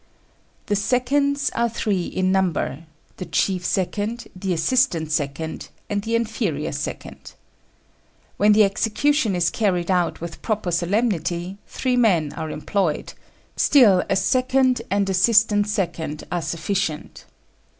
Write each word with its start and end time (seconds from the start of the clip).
The 0.65 0.75
seconds 0.75 1.51
are 1.53 1.69
three 1.69 2.07
in 2.07 2.31
number 2.31 2.85
the 3.17 3.25
chief 3.27 3.63
second, 3.63 4.27
the 4.35 4.51
assistant 4.51 5.11
second, 5.11 5.69
and 5.91 6.01
the 6.01 6.15
inferior 6.15 6.71
second. 6.71 7.33
When 8.37 8.53
the 8.53 8.63
execution 8.63 9.35
is 9.35 9.51
carried 9.51 9.91
out 9.91 10.19
with 10.19 10.41
proper 10.41 10.71
solemnity, 10.71 11.59
three 11.67 11.97
men 11.97 12.33
are 12.33 12.49
employed; 12.49 13.13
still 13.55 14.03
a 14.09 14.15
second 14.15 14.81
and 14.89 15.07
assistant 15.07 15.67
second 15.67 16.23
are 16.31 16.41
sufficient. 16.41 17.25